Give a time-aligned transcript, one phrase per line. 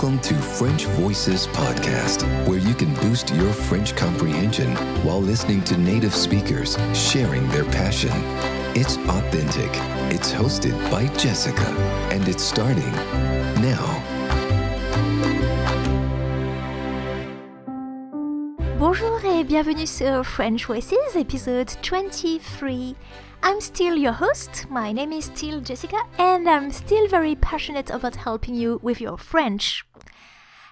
[0.00, 5.76] Welcome to French Voices Podcast, where you can boost your French comprehension while listening to
[5.76, 8.10] native speakers sharing their passion.
[8.74, 9.68] It's authentic,
[10.10, 11.66] it's hosted by Jessica,
[12.10, 12.90] and it's starting
[13.60, 13.84] now.
[18.78, 22.96] Bonjour et bienvenue sur French Voices, episode 23.
[23.42, 24.64] I'm still your host.
[24.70, 29.18] My name is still Jessica, and I'm still very passionate about helping you with your
[29.18, 29.84] French.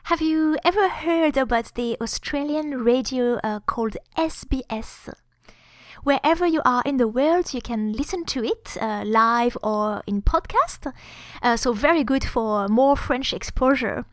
[0.08, 5.12] Have you ever heard about the Australian radio uh, called SBS?
[6.02, 10.22] Wherever you are in the world, you can listen to it uh, live or in
[10.22, 10.94] podcast.
[11.42, 14.06] Uh, so, very good for more French exposure.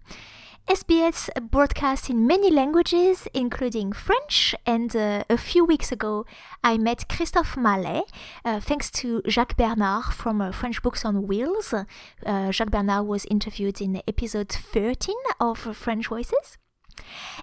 [0.68, 6.26] SBS broadcasts in many languages, including French, and uh, a few weeks ago
[6.64, 8.06] I met Christophe Mallet,
[8.44, 11.72] uh, thanks to Jacques Bernard from uh, French Books on Wheels.
[11.72, 16.58] Uh, Jacques Bernard was interviewed in episode 13 of French Voices.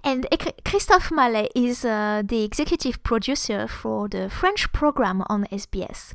[0.04, 0.26] And
[0.64, 6.12] Christophe Mallet is uh, the executive producer for the French program on SBS.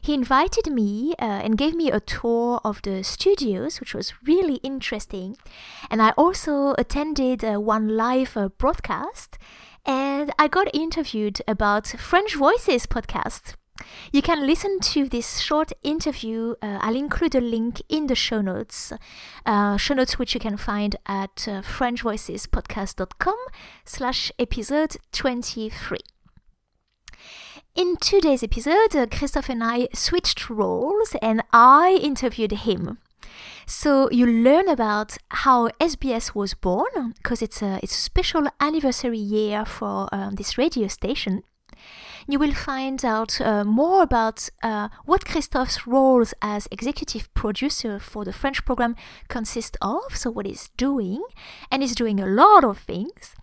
[0.00, 4.56] He invited me uh, and gave me a tour of the studios, which was really
[4.56, 5.36] interesting.
[5.90, 9.38] And I also attended uh, one live uh, broadcast
[9.84, 13.54] and I got interviewed about French Voices podcast.
[14.12, 16.54] You can listen to this short interview.
[16.62, 18.92] Uh, I'll include a link in the show notes,
[19.44, 23.36] uh, show notes which you can find at uh, FrenchVoicesPodcast.com
[23.84, 25.98] slash episode 23.
[27.74, 32.98] In today's episode, uh, Christophe and I switched roles and I interviewed him.
[33.66, 39.18] So you learn about how SBS was born because it's a, it's a special anniversary
[39.18, 41.42] year for um, this radio station
[42.28, 48.24] you will find out uh, more about uh, what Christophe's roles as executive producer for
[48.24, 48.96] the French program
[49.28, 51.22] consist of, so what he's doing,
[51.70, 53.34] and he's doing a lot of things.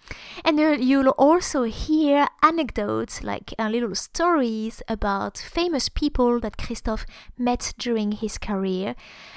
[0.44, 7.06] And you'll also hear anecdotes, like uh, little stories about famous people that Christophe
[7.38, 8.96] met during his career.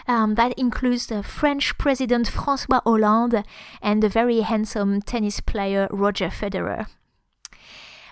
[0.08, 3.44] Um, that includes the French President François Hollande
[3.80, 6.86] and the very handsome tennis player Roger Federer.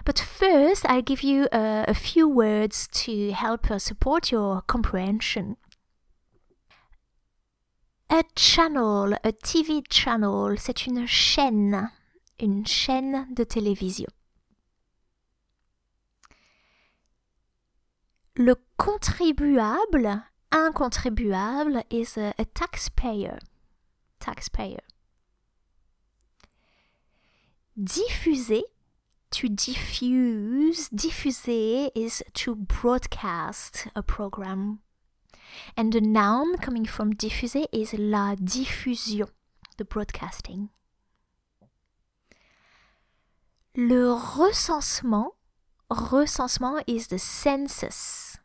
[0.05, 5.57] But first, I'll give you a, a few words to help uh, support your comprehension.
[8.11, 11.91] A channel, a TV channel, c'est une chaîne,
[12.39, 14.11] une chaîne de télévision.
[18.37, 20.23] Le contribuable,
[20.53, 23.39] un contribuable, is a, a taxpayer.
[24.21, 24.83] Taxpayer.
[27.77, 28.65] Diffuser
[29.35, 34.79] to diffuse, diffuser is to broadcast a program.
[35.77, 39.27] And the noun coming from diffuser is la diffusion,
[39.77, 40.71] the broadcasting.
[43.77, 45.33] Le recensement,
[45.91, 48.39] recensement is the census,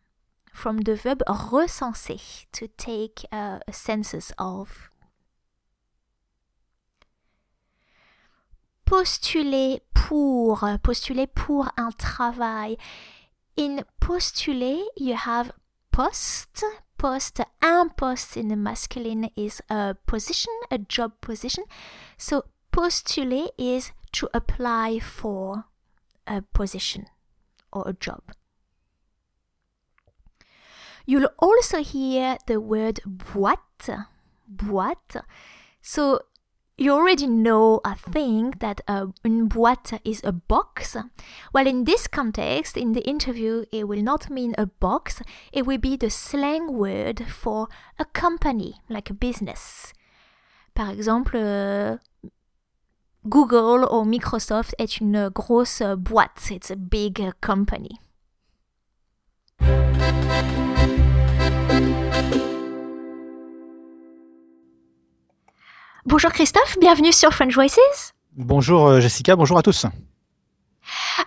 [0.52, 4.89] from the verb recenser, to take uh, a census of.
[8.90, 12.76] Postuler pour, postuler pour un travail.
[13.56, 15.52] In postuler, you have
[15.92, 16.64] post.
[16.98, 21.64] Post, un post in the masculine is a position, a job position.
[22.18, 25.64] So postuler is to apply for
[26.28, 27.06] a position
[27.72, 28.22] or a job.
[31.06, 34.08] You'll also hear the word boîte,
[34.46, 35.24] boîte.
[35.82, 36.20] So
[36.80, 40.96] you already know, I think, that uh, une boîte is a box.
[41.54, 45.22] Well, in this context, in the interview, it will not mean a box.
[45.52, 47.68] It will be the slang word for
[48.00, 49.94] a company, like a business.
[50.74, 52.00] Par exemple,
[53.28, 56.52] Google ou Microsoft est une grosse boîte.
[56.52, 58.00] It's a big company.
[66.06, 68.14] Bonjour Christophe, bienvenue sur French Voices.
[68.38, 69.86] Bonjour euh, Jessica, bonjour à tous.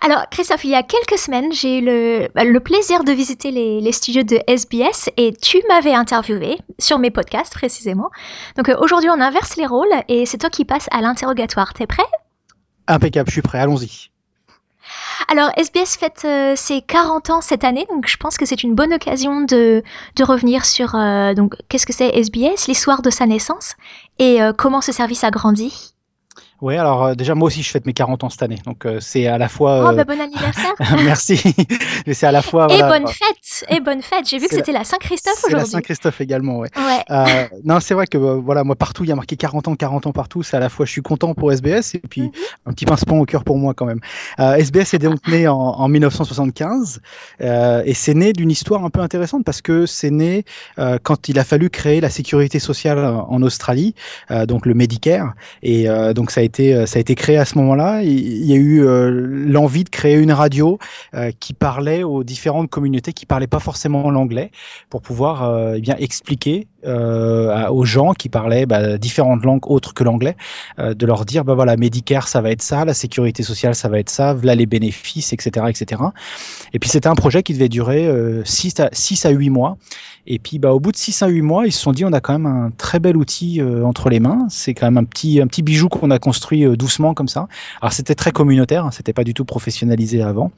[0.01, 3.51] Alors Christophe, il y a quelques semaines, j'ai eu le, bah, le, plaisir de visiter
[3.51, 8.09] les, studios de SBS et tu m'avais interviewé sur mes podcasts précisément.
[8.57, 11.73] Donc euh, aujourd'hui on inverse les rôles et c'est toi qui passes à l'interrogatoire.
[11.73, 12.03] T'es prêt?
[12.87, 14.09] Impeccable, je suis prêt, allons-y.
[15.27, 18.75] Alors, SBS fête euh, ses 40 ans cette année, donc je pense que c'est une
[18.75, 19.83] bonne occasion de,
[20.21, 23.75] revenir sur euh, donc qu'est-ce que c'est SBS, l'histoire de sa naissance
[24.19, 25.92] et euh, comment ce service a grandi.
[26.63, 29.01] Oui, alors euh, déjà moi aussi je fête mes 40 ans cette année, donc euh,
[29.01, 29.91] c'est à la fois.
[29.91, 30.71] Oh bah bon anniversaire.
[31.03, 31.41] Merci.
[32.07, 32.67] Mais c'est à la fois.
[32.69, 33.65] Et voilà, bonne fête.
[33.69, 34.29] Et bonne fête.
[34.29, 35.73] J'ai vu que c'était la Saint-Christophe C'est la aujourd'hui.
[35.73, 36.69] Saint-Christophe également, ouais.
[36.77, 37.03] Ouais.
[37.09, 39.75] Euh, non, c'est vrai que euh, voilà, moi partout il y a marqué 40 ans,
[39.75, 40.41] 40 ans partout.
[40.41, 42.31] C'est à la fois je suis content pour SBS et puis Mhm.
[42.67, 43.99] un petit pincement au cœur pour moi quand même.
[44.39, 47.01] Euh, SBS est donc né en, en 1975
[47.41, 50.45] euh, et c'est né d'une histoire un peu intéressante parce que c'est né
[50.79, 53.95] euh, quand il a fallu créer la sécurité sociale en Australie,
[54.31, 55.33] euh, donc le Medicare.
[55.61, 58.01] Et euh, donc ça a été euh, ça a été créé à ce moment-là.
[58.03, 60.79] Il y a eu euh, l'envie de créer une radio
[61.13, 64.51] euh, qui parlait aux différentes communautés qui parlaient pas forcément l'anglais
[64.89, 70.35] pour pouvoir eh bien expliquer aux gens qui parlaient bah, différentes langues autres que l'anglais,
[70.77, 73.99] de leur dire bah voilà Medicare ça va être ça, la sécurité sociale ça va
[73.99, 76.01] être ça, voilà les bénéfices, etc., etc.
[76.73, 78.09] Et puis c'était un projet qui devait durer
[78.43, 79.77] 6 à 6 à 8 mois.
[80.25, 82.13] Et puis bah au bout de 6 à 8 mois, ils se sont dit on
[82.13, 84.45] a quand même un très bel outil entre les mains.
[84.49, 86.32] C'est quand même un petit un petit bijou qu'on a construit
[86.65, 87.47] euh, doucement comme ça.
[87.81, 90.51] Alors c'était très communautaire, hein, c'était pas du tout professionnalisé avant.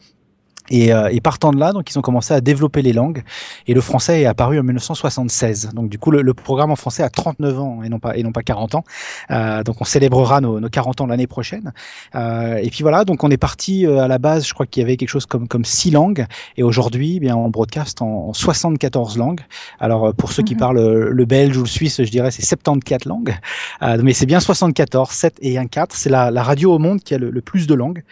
[0.69, 3.23] Et, euh, et partant de là, donc ils ont commencé à développer les langues.
[3.67, 5.71] Et le français est apparu en 1976.
[5.73, 8.23] Donc du coup, le, le programme en français a 39 ans et non pas et
[8.23, 8.83] non pas 40 ans.
[9.31, 11.73] Euh, donc on célébrera nos, nos 40 ans l'année prochaine.
[12.15, 14.47] Euh, et puis voilà, donc on est parti euh, à la base.
[14.47, 16.25] Je crois qu'il y avait quelque chose comme comme six langues.
[16.57, 19.41] Et aujourd'hui, eh bien on broadcast en, en 74 langues.
[19.79, 20.59] Alors euh, pour ceux qui Mhm.
[20.59, 23.35] parlent euh, le belge ou le suisse, je dirais c'est 74 langues.
[23.81, 25.95] Euh, mais c'est bien 74, 7 et 1 4.
[25.95, 28.03] C'est la, la radio au monde qui a le, le plus de langues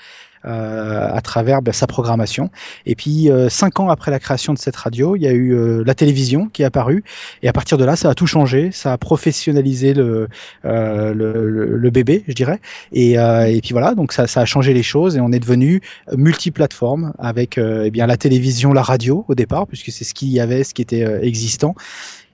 [0.45, 2.49] à travers ben, sa programmation.
[2.85, 5.53] Et puis euh, cinq ans après la création de cette radio, il y a eu
[5.55, 7.03] euh, la télévision qui est apparue.
[7.41, 8.71] Et à partir de là, ça a tout changé.
[8.71, 10.27] Ça a professionnalisé le,
[10.65, 12.59] euh, le, le- le bébé, je dirais.
[12.91, 15.39] Et, euh, et puis voilà, donc ça, ça a changé les choses et on est
[15.39, 15.81] devenu
[16.15, 20.29] multiplateforme avec euh, eh bien la télévision, la radio au départ, puisque c'est ce qu'il
[20.29, 21.75] y avait, ce qui était euh, existant.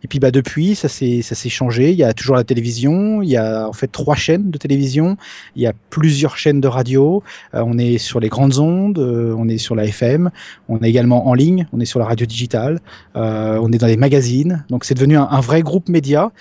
[0.04, 1.92] Et puis bah depuis, ça s'est ça s'est changé.
[1.92, 3.22] Il y a toujours la télévision.
[3.22, 5.18] Il y a en fait trois chaînes de télévision.
[5.58, 7.22] Il y a plusieurs chaînes de radio.
[7.54, 8.98] Euh, on est sur les grandes ondes.
[9.00, 10.32] euh, on est sur la FM.
[10.70, 11.68] On est également en ligne.
[11.74, 12.80] On est sur la radio digitale.
[13.18, 14.64] euh, on est dans les magazines.
[14.70, 16.32] Donc c'est devenu un, un vrai groupe média.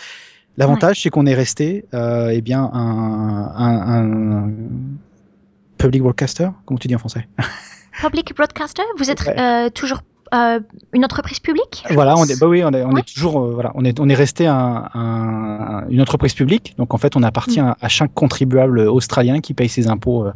[0.56, 4.52] L'avantage c'est qu'on est resté euh, eh bien un, un, un
[5.78, 6.48] public broadcaster.
[6.64, 7.26] Comment tu dis en français?
[8.00, 8.82] Public broadcaster?
[8.98, 9.38] Vous êtes Ouais.
[9.38, 10.02] euh, toujours
[10.34, 10.60] euh,
[10.92, 11.84] une entreprise publique?
[11.90, 13.00] Voilà, on est, bah oui, on est, on Ouais.
[13.00, 16.74] est toujours, euh, voilà, on est, on est resté un, un- une entreprise publique.
[16.78, 20.32] Donc en fait, on appartient à, à chaque contribuable australien qui paye ses impôts euh,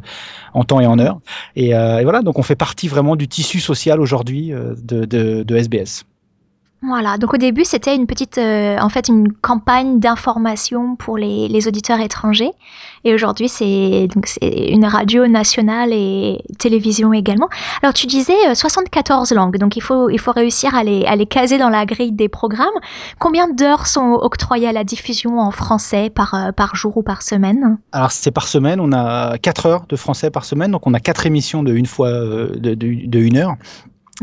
[0.53, 1.19] en temps et en heure.
[1.55, 5.05] Et, euh, et voilà, donc on fait partie vraiment du tissu social aujourd'hui euh, de,
[5.05, 6.05] de, de SBS.
[6.85, 11.67] Voilà, donc au début c'était une petite, euh, en fait une campagne d'information pour les,
[11.67, 12.51] auditeurs étrangers,
[13.05, 14.09] et aujourd'hui c'est
[14.41, 17.47] une radio nationale et télévision également.
[17.81, 21.15] Alors tu disais euh, 74 langues, donc il faut il faut réussir à les à
[21.15, 22.67] les caser dans la grille des programmes.
[23.17, 27.21] Combien d'heures sont octroyées à la diffusion en français par euh, par jour ou par
[27.21, 27.77] semaine?
[27.93, 30.99] Alors c'est par semaine, on a 4 heures de français par semaine, donc on a
[30.99, 33.55] quatre émissions de une fois euh, de une heure.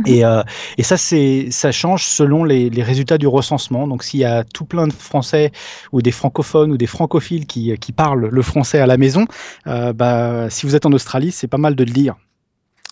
[0.06, 0.42] Et, euh,
[0.78, 3.88] et ça, c'est, ça change selon les, les résultats du recensement.
[3.88, 5.50] Donc, s'il y a tout plein de Français
[5.92, 9.26] ou des francophones ou des francophiles qui, qui parlent le français à la maison,
[9.66, 12.16] euh, bah, si vous êtes en Australie, c'est pas mal de le lire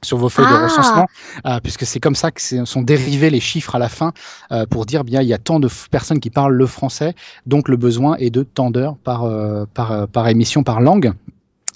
[0.03, 0.59] sur vos feuilles Ah.
[0.59, 1.07] de recensement,
[1.47, 4.13] euh, puisque c'est comme ça que sont dérivés les chiffres à la fin
[4.53, 7.15] euh, pour dire bien il y a tant de personnes qui parlent le français,
[7.47, 11.13] donc le besoin est de tant d'heures par, euh, par, euh, par émission, par langue.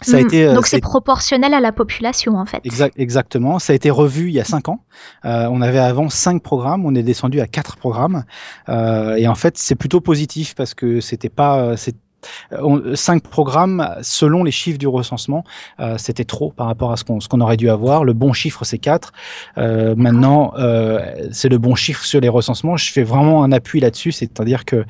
[0.03, 2.63] Ça a Hmm, été, euh, Donc c'est proportionnel à la population en fait.
[2.65, 3.59] Exact, exactement.
[3.59, 4.81] Ça a été revu il y a cinq ans.
[5.25, 8.25] Euh, on avait avant cinq programmes, on est descendu à quatre programmes.
[8.69, 11.97] Euh, et en fait, c'est plutôt positif parce que c'était pas, c'est
[12.57, 15.43] on- cinq programmes selon les chiffres du recensement,
[15.81, 18.05] euh, c'était trop par rapport à ce qu'on ce qu'on aurait dû avoir.
[18.05, 19.13] Le bon chiffre c'est quatre.
[19.59, 21.01] Euh, maintenant, euh,
[21.33, 22.77] c'est le bon chiffre sur les recensements.
[22.77, 24.85] Je fais vraiment un appui là-dessus, c'est-à-dire que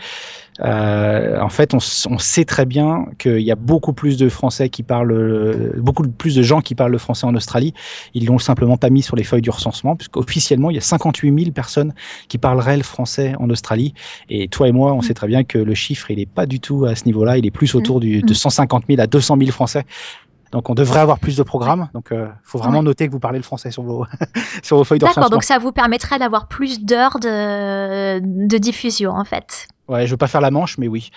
[0.60, 1.78] euh, en fait, on,
[2.10, 6.02] on sait très bien qu'il y a beaucoup plus de Français qui parlent, euh, beaucoup
[6.06, 7.72] plus de gens qui parlent le français en Australie.
[8.12, 11.38] Ils l'ont simplement pas mis sur les feuilles du recensement, puisqu'officiellement, il y a 58
[11.44, 11.94] 000 personnes
[12.28, 13.94] qui parleraient le français en Australie.
[14.28, 15.02] Et toi et moi, on Mm.
[15.02, 17.38] sait très bien que le chiffre, il est pas du tout à ce niveau-là.
[17.38, 18.22] Il est plus autour du, Mm.
[18.26, 19.84] de 150 000 à 200 000 Français.
[20.52, 21.88] Donc, on devrait avoir plus de programmes.
[21.94, 22.84] Donc, il faut vraiment Ouais.
[22.84, 24.04] noter que vous parlez le français sur vos,
[24.62, 29.12] sur vos feuilles de D'accord, donc ça vous permettrait d'avoir plus d'heures de, de diffusion
[29.12, 29.66] en fait.
[29.88, 31.10] Ouais, je veux pas faire la manche, mais oui.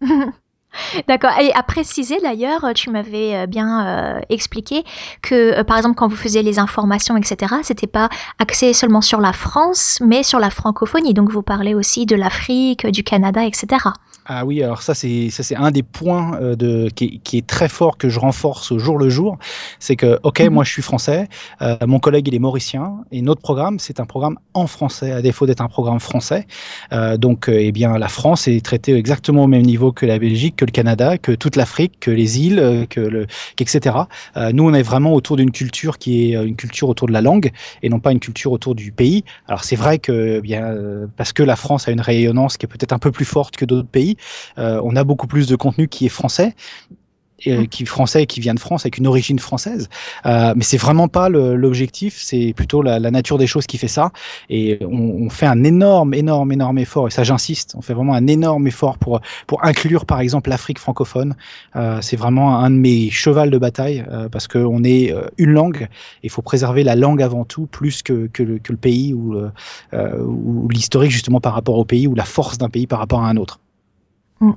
[1.08, 1.30] D'accord.
[1.40, 4.84] Et à préciser d'ailleurs, tu m'avais euh, bien euh, expliqué
[5.22, 9.20] que euh, par exemple quand vous faisiez les informations, etc., c'était pas axé seulement sur
[9.20, 11.14] la France, mais sur la francophonie.
[11.14, 13.66] Donc vous parlez aussi de l'Afrique, du Canada, etc.
[14.24, 17.38] Ah oui, alors ça c'est ça c'est un des points euh, de qui est, qui
[17.38, 19.36] est très fort que je renforce au jour le jour,
[19.80, 20.50] c'est que ok Mhm.
[20.50, 21.28] moi je suis français,
[21.60, 25.22] euh, mon collègue il est mauricien et notre programme c'est un programme en français à
[25.22, 26.46] défaut d'être un programme français,
[26.92, 30.54] Euh, donc eh bien la France est traitée exactement au même niveau que la Belgique,
[30.62, 33.26] que le Canada, que toute l'Afrique, que les îles, que le,
[33.58, 33.96] etc.
[34.52, 37.50] nous, on est vraiment autour d'une culture qui est une culture autour de la langue
[37.82, 39.24] et non pas une culture autour du pays.
[39.48, 40.72] Alors c'est vrai que bien
[41.16, 43.64] parce que la France a une rayonnance qui est peut-être un peu plus forte que
[43.64, 44.16] d'autres pays,
[44.56, 46.54] on a beaucoup plus de contenu qui est français,
[47.46, 49.88] euh, qui français et qui vient de France avec une origine française.
[50.26, 53.88] Euh, mais c'est vraiment pas l'objectif, c'est plutôt la, la, nature des choses qui fait
[53.88, 54.10] ça.
[54.48, 57.08] Et on, on, fait un énorme, énorme, énorme effort.
[57.08, 60.78] Et ça, j'insiste, on fait vraiment un énorme effort pour pour inclure, par exemple, l'Afrique
[60.78, 61.34] francophone.
[61.76, 65.50] Euh, c'est vraiment un de mes chevals de bataille euh, parce qu'on est euh, une
[65.50, 65.88] langue.
[66.22, 69.36] Il faut préserver la langue avant tout, plus que que le, que le pays ou,
[69.92, 73.28] ou l'historique justement par rapport au pays ou la force d'un pays par rapport à
[73.28, 73.60] un autre.
[74.42, 74.52] Mm.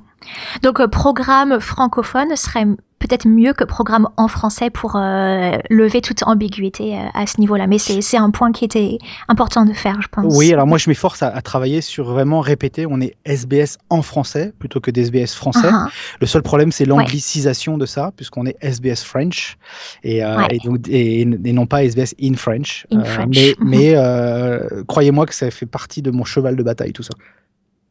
[0.62, 2.66] Donc, euh, programme francophone serait
[2.98, 7.66] peut-être mieux que programme en français pour euh, lever toute ambiguïté euh, à ce niveau-là.
[7.68, 10.34] Mais c'est un point qui était important de faire, je pense.
[10.36, 14.02] Oui, alors moi je m'efforce à, à, travailler sur vraiment répéter, on est SBS en
[14.02, 15.70] français plutôt que d'SBS français.
[15.70, 15.88] Uh-huh.
[16.20, 19.58] Le seul problème c'est l'anglicisation de ça, puisqu'on est SBS French
[20.02, 22.86] et, et, donc, et, non pas SBS in French.
[22.90, 23.36] In French.
[23.36, 27.14] mais, mais croyez-moi que ça fait partie de mon cheval de bataille, tout ça.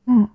[0.08, 0.26] Mm.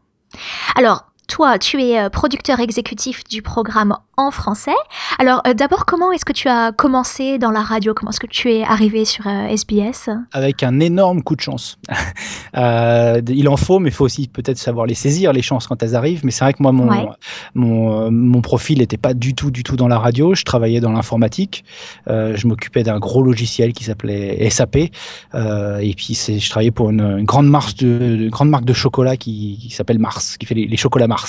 [0.76, 4.74] Alors, toi, tu es euh, producteur exécutif du programme en français.
[5.18, 7.94] Alors, euh, d'abord, comment est-ce que tu as commencé dans la radio?
[7.94, 11.78] Comment est-ce que tu es arrivé sur SBS euh, Avec un énorme coup de chance.
[12.54, 15.94] il en faut, mais il faut aussi peut-être savoir les saisir, les chances quand elles
[15.94, 16.22] arrivent.
[16.24, 16.90] Mais c'est vrai que moi, mon,
[17.54, 20.34] mon, mon, profil n'était pas du tout, du tout dans la radio.
[20.34, 21.64] Je travaillais dans l'informatique.
[22.08, 24.76] je m'occupais d'un gros logiciel qui s'appelait SAP.
[24.76, 30.00] et puis, je travaillais pour une, grande, marque de, grande marque de chocolat qui, s'appelle
[30.00, 31.19] Mars, qui fait les, les chocolats Mars.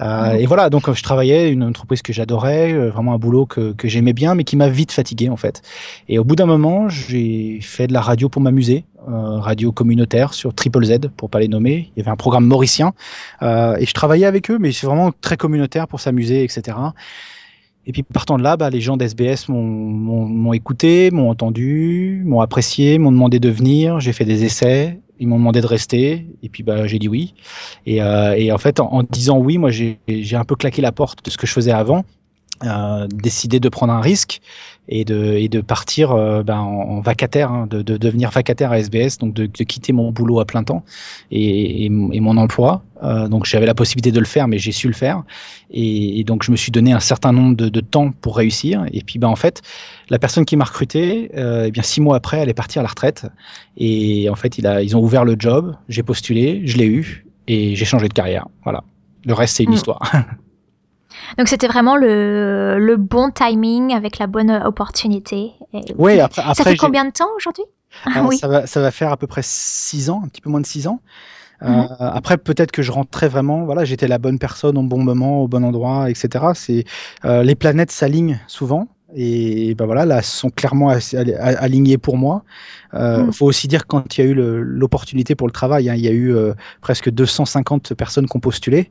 [0.00, 3.74] Euh, et voilà, donc je travaillais une entreprise que j'adorais, euh, vraiment un boulot que,
[3.84, 5.62] j'aimais bien, mais qui m'a vite fatigué en fait.
[6.08, 10.34] Et au bout d'un moment, j'ai fait de la radio pour m'amuser, euh, radio communautaire
[10.34, 11.90] sur Triple Z pour pas les nommer.
[11.96, 12.92] Il y avait un programme mauricien
[13.42, 16.76] et je travaillais avec eux, mais c'est vraiment très communautaire pour s'amuser, etc.
[17.86, 22.98] Et puis partant de là, bah, les gens d'SBS m'ont écouté, m'ont entendu, m'ont apprécié,
[22.98, 24.00] m'ont demandé de venir.
[24.00, 27.34] J'ai fait des essais ils m'ont demandé de rester et puis bah j'ai dit oui
[27.86, 29.98] et, euh, et en fait en, disant oui moi j'ai
[30.32, 32.04] un peu claqué la porte de ce que je faisais avant
[32.62, 34.42] euh, décidé de prendre un risque
[34.86, 38.78] et de, et de partir euh, ben, en, vacataire, hein, de, de, devenir vacataire à
[38.78, 40.84] SBS, donc de, de, quitter mon boulot à plein temps
[41.30, 42.82] et, et mon emploi.
[43.02, 45.22] Euh, donc j'avais la possibilité de le faire, mais j'ai su le faire.
[45.70, 48.84] Et, et, donc je me suis donné un certain nombre de, de temps pour réussir.
[48.92, 49.62] Et puis ben, en fait,
[50.08, 52.82] la personne qui m'a recruté, euh, eh bien six mois après, elle est partie à
[52.82, 53.26] la retraite.
[53.76, 57.26] Et en fait, il a, ils ont ouvert le job, j'ai postulé, je l'ai eu
[57.48, 58.46] et j'ai changé de carrière.
[58.64, 58.82] Voilà.
[59.24, 59.74] Le reste, c'est une mmh.
[59.74, 60.00] histoire.
[61.38, 65.52] Donc c'était vraiment le, le, bon timing avec la bonne opportunité.
[65.96, 67.64] oui, après, après, ça fait combien de temps aujourd'hui?
[68.24, 68.38] Oui.
[68.38, 70.66] ça, va, ça va faire à peu près six ans, un petit peu moins de
[70.66, 71.00] six ans.
[71.62, 71.96] Euh, mm -hmm.
[72.14, 75.48] après, peut-être que je rentrais vraiment, voilà, j'étais la bonne personne au bon moment, au
[75.48, 76.28] bon endroit, etc.
[76.54, 76.84] C'est
[77.24, 78.88] euh, les planètes s'alignent souvent.
[79.14, 82.44] Et ben voilà, là, sont clairement alignés pour moi.
[82.92, 83.32] Il euh, mm.
[83.32, 86.08] faut aussi dire quand il y a eu l'opportunité pour le travail, hein, il y
[86.08, 88.90] a eu euh, presque 250 personnes qui ont postulé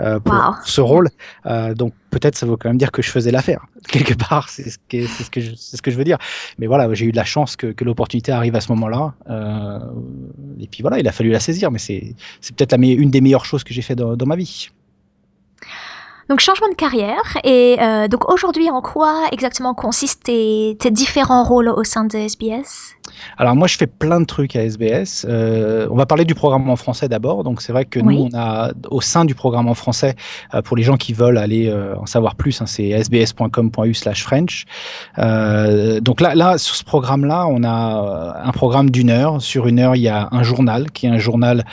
[0.00, 0.54] euh, pour wow.
[0.64, 1.08] ce rôle.
[1.46, 4.48] Euh, donc peut-être ça veut quand même dire que je faisais l'affaire quelque part.
[4.48, 6.18] C'est ce que c'est ce que ce que je veux dire.
[6.58, 9.14] Mais voilà, j'ai eu de la chance que, que l'opportunité arrive à ce moment-là.
[9.30, 9.78] Euh,
[10.60, 11.70] et puis voilà, il a fallu la saisir.
[11.70, 14.70] Mais c'est c'est peut-être une des meilleures choses que j'ai fait dans, dans ma vie.
[16.28, 21.44] Donc changement de carrière et euh, donc aujourd'hui en quoi exactement consistent tes, tes, différents
[21.44, 22.96] rôles au sein de SBS
[23.38, 25.24] Alors moi je fais plein de trucs à SBS.
[25.28, 27.44] Euh, on va parler du programme en français d'abord.
[27.44, 28.16] Donc c'est vrai que oui.
[28.16, 30.16] nous on a au sein du programme en français
[30.52, 34.64] euh, pour les gens qui veulent aller en savoir plus, hein, c'est sbs.com.u/french.
[35.18, 39.40] Euh, donc là là sur ce programme là on a un programme d'une heure.
[39.40, 41.64] Sur une heure il y a un journal qui est un journal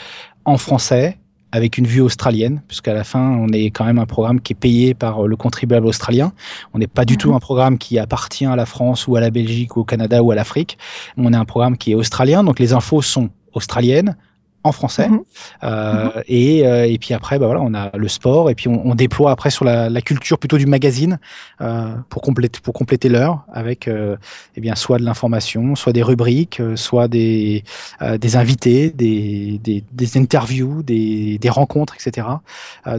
[0.44, 1.18] en français
[1.54, 4.56] avec une vue australienne, puisqu'à la fin, on est quand même un programme qui est
[4.56, 6.32] payé par le contribuable australien.
[6.74, 7.18] On n'est pas du mmh.
[7.18, 10.20] tout un programme qui appartient à la France ou à la Belgique ou au Canada
[10.20, 10.78] ou à l'Afrique.
[11.16, 14.16] On est un programme qui est australien, donc les infos sont australiennes,
[14.64, 15.08] en français.
[15.08, 15.20] Mmh.
[15.62, 16.10] Euh, mmh.
[16.26, 18.94] Et, euh, et puis après, bah voilà, on a le sport et puis on, on
[18.94, 21.18] déploie après sur la, la, culture plutôt du magazine
[21.60, 24.16] euh, pour compléter pour compléter l'heure avec euh,
[24.56, 27.62] eh bien soit de l'information, soit des rubriques, euh, soit des
[28.00, 32.26] euh, des invités, des, des, des interviews, des, des rencontres, etc.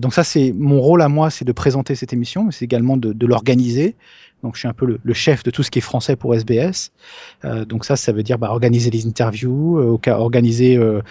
[0.02, 2.98] donc ça c'est mon rôle à moi, c'est de présenter cette émission, mais c'est également
[2.98, 3.96] de, de l'organiser.
[4.46, 6.36] Donc je suis un peu le, le, chef de tout ce qui est français pour
[6.36, 6.92] SBS.
[7.46, 11.02] Euh, donc ça, ça veut dire bah, organiser les interviews, euh, organiser euh,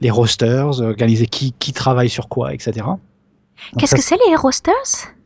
[0.00, 2.86] les rosters, organiser qui, qui travaille sur quoi, etc.
[3.78, 4.74] Qu'est-ce que c'est les rosters?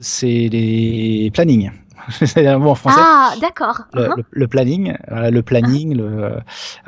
[0.00, 1.70] C'est les plannings.
[2.10, 3.00] c'est un mot en français.
[3.00, 3.82] Ah, d'accord.
[3.94, 4.16] Le, Uh-huh.
[4.18, 6.32] le- le planning, voilà, le planning, le,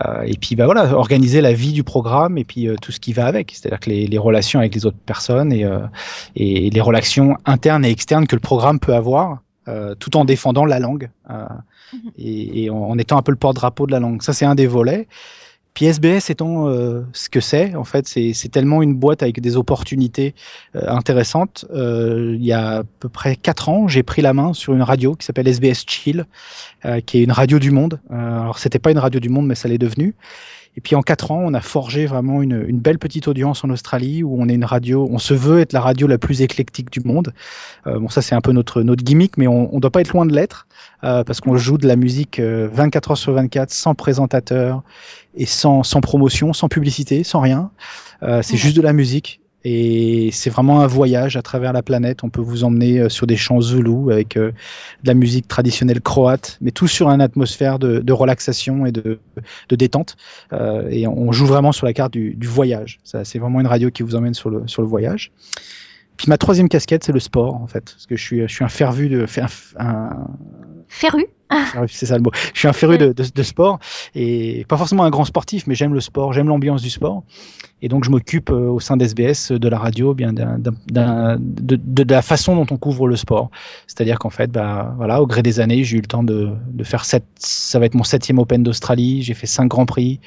[0.05, 3.01] euh, et puis bah voilà, organiser la vie du programme et puis euh, tout ce
[3.01, 5.79] qui va avec, c'est-à-dire que les, les relations avec les autres personnes et, euh,
[6.35, 9.39] et les relations internes et externes que le programme peut avoir,
[9.99, 11.99] tout en défendant la langue Mhm.
[12.19, 14.21] et, et en, en étant un peu le porte-drapeau de la langue.
[14.23, 15.07] Ça, c'est un des volets.
[15.77, 19.59] Puis SBS étant euh, ce que c'est, en fait, c'est tellement une boîte avec des
[19.59, 20.35] opportunités
[20.75, 21.67] euh, intéressantes.
[21.71, 24.81] Euh, il y a à peu près quatre ans, j'ai pris la main sur une
[24.81, 26.25] radio qui s'appelle SBS Chill,
[27.05, 28.01] qui est une radio du monde.
[28.11, 30.15] Alors, c'était pas une radio du monde, mais ça l'est devenu.
[30.77, 33.71] Et puis en quatre ans, on a forgé vraiment une, une belle petite audience en
[33.71, 36.91] Australie où on est une radio, on se veut être la radio la plus éclectique
[36.93, 37.33] du monde.
[37.87, 40.13] Euh, bon, ça c'est un peu notre notre gimmick, mais on, on doit pas être
[40.13, 40.67] loin de l'être
[41.03, 44.83] euh, parce qu'on joue de la musique euh, 24 heures sur 24, sans présentateur
[45.35, 47.71] et sans sans promotion, sans publicité, sans rien.
[48.23, 48.59] Euh, c'est Ouais.
[48.59, 49.41] juste de la musique.
[49.69, 52.23] Et c'est vraiment un voyage à travers la planète.
[52.23, 54.53] On peut vous emmener euh, sur des champs zoulous avec euh,
[55.03, 59.19] de la musique traditionnelle croate, mais tout sur une atmosphère de, relaxation et de,
[59.69, 60.17] détente.
[60.53, 63.01] Euh, et on joue vraiment sur la carte du, du voyage.
[63.03, 65.33] C'est vraiment une radio qui vous emmène sur le, sur le voyage.
[66.17, 68.65] Puis ma troisième casquette, c'est le sport, en fait, parce que je suis, je suis
[68.65, 70.27] un fervu de, un, un-
[70.89, 71.27] Féru.
[71.73, 72.31] fervu, c'est ça le mot.
[72.55, 73.79] Je suis un féru de, sport
[74.15, 77.23] et pas forcément un grand sportif, mais j'aime le sport, j'aime l'ambiance du sport.
[77.83, 81.77] Et donc je m'occupe euh, au sein d'SBS de la radio, bien d'un- d'un- de,
[81.77, 83.51] de, la façon dont on couvre le sport.
[83.87, 87.05] C'est-à-dire qu'en fait, bah voilà, au gré des années, j'ai eu le temps de faire
[87.05, 89.23] sept, ça va être mon septième Open d'Australie.
[89.23, 90.21] J'ai fait cinq grands prix.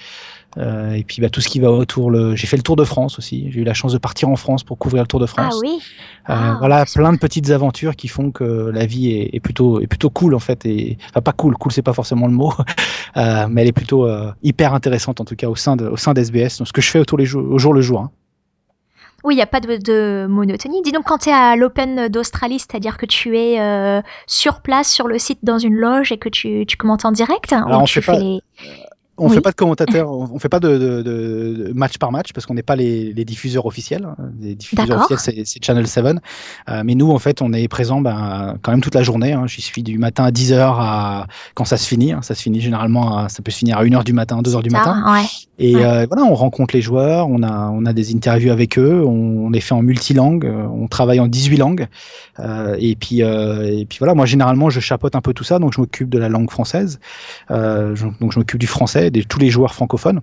[0.57, 2.35] Euh, et puis bah, tout ce qui va autour, le...
[2.35, 3.51] j'ai fait le Tour de France aussi.
[3.51, 5.59] J'ai eu la chance de partir en France pour couvrir le Tour de Ah France.
[5.61, 5.77] oui.
[5.77, 7.03] Euh, Ah, voilà, super.
[7.03, 10.33] plein de petites aventures qui font que la vie est, est plutôt est plutôt cool
[10.33, 10.65] en fait.
[10.65, 12.51] Et enfin pas cool, cool c'est pas forcément le mot,
[13.17, 14.07] euh, mais elle est plutôt
[14.43, 16.57] hyper intéressante en tout cas au sein de au sein d'SBS.
[16.57, 17.99] Donc ce que je fais au, tous les jours, au jour le jour.
[18.01, 18.11] hein.
[19.25, 20.81] Oui, il n'y a pas de, de monotonie.
[20.81, 24.89] Dis donc, quand tu es à l'Open d'Australie, c'est-à-dire que tu es euh, sur place,
[24.89, 27.81] sur le site, dans une loge et que tu, tu commentes en direct Alors, ou
[27.81, 28.39] on tu fait fais pas- les...
[29.19, 29.35] On Oui.
[29.35, 32.45] fait pas de commentateurs, on fait pas de, de- de- de match par match parce
[32.45, 34.05] qu'on n'est pas les, les diffuseurs officiels.
[34.05, 34.15] hein.
[34.41, 36.05] Les diffuseurs officiels c'est c'est Channel 7.
[36.69, 39.33] Euh, mais nous en fait on est présent ben, quand même toute la journée.
[39.33, 39.43] Hein.
[39.47, 42.13] J'y suis du matin à 10h à quand ça se finit.
[42.13, 42.21] hein.
[42.21, 44.69] Ça se finit généralement, à- ça peut se finir à 1h du matin, 2h du
[44.69, 45.03] matin.
[45.13, 45.25] Ouais.
[45.61, 45.83] Et Ouais.
[45.83, 49.47] euh, voilà, on rencontre les joueurs, on a, on a des interviews avec eux, on,
[49.47, 51.87] on les fait en multilangue, euh, on travaille en 18 langues.
[52.39, 55.73] Euh, et, puis, et puis voilà, moi généralement je chapeaute un peu tout ça, donc
[55.73, 56.99] je m'occupe de la langue française,
[57.49, 60.21] donc je m'occupe du français, tous les joueurs francophones.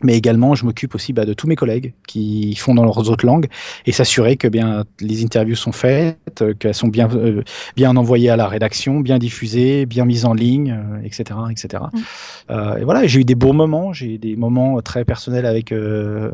[0.00, 3.26] Mais également, je m'occupe aussi bah, de tous mes collègues qui font dans leurs autres
[3.26, 3.48] langues
[3.84, 7.42] et s'assurer que bien les interviews sont faites, euh, qu'elles sont bien euh,
[7.76, 11.82] bien envoyées à la rédaction, bien diffusées, bien mises en ligne, euh, etc., etc.
[11.92, 12.78] Mm.
[12.80, 15.74] Et voilà, j'ai eu des beaux moments, j'ai eu des moments très personnels avec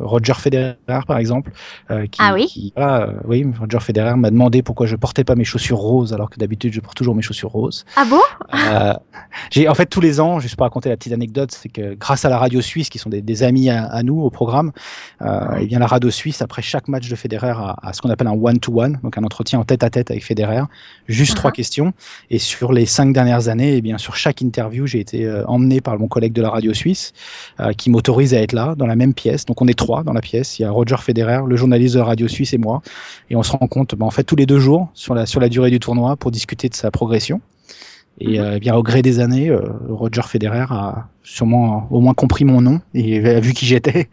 [0.01, 0.75] Roger Federer
[1.07, 1.51] par exemple.
[1.89, 5.45] qui, Ah oui qui- voilà, oui, Roger Federer m'a demandé pourquoi je portais pas mes
[5.45, 7.85] chaussures roses alors que d'habitude je porte toujours mes chaussures roses.
[7.97, 8.21] Ah bon?
[9.51, 12.25] J'ai en fait tous les ans, juste pour raconter la petite anecdote, c'est que grâce
[12.25, 14.73] à la radio suisse, qui sont des, des amis à, à nous au programme,
[15.23, 18.11] euh, et bien la radio suisse après chaque match de Federer a, a ce qu'on
[18.11, 20.63] appelle un one-to-one, donc un entretien en tête-à-tête avec Federer,
[21.09, 21.93] juste trois questions.
[22.31, 25.81] Et sur les cinq dernières années, et bien sur chaque interview, j'ai été euh, emmené
[25.81, 27.13] par mon collègue de la radio suisse,
[27.61, 29.45] euh, qui m'autorise à être là dans la même pièce.
[29.45, 30.59] Donc on est trois dans la pièce.
[30.59, 32.83] Il y a Roger Federer, le journaliste de la radio suisse et moi,
[33.31, 35.49] et on se rencontre ben, en fait tous les deux jours sur la sur la
[35.49, 37.41] durée du tournoi pour discuter de sa progression.
[38.21, 38.45] Et Mhm.
[38.45, 42.45] euh, eh bien au gré des années, euh, Roger Federer a sûrement au moins compris
[42.45, 44.09] mon nom et a vu qui j'étais.